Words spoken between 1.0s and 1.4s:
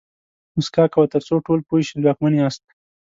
تر څو